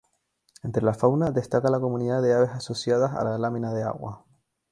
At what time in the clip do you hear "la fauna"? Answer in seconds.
0.83-1.29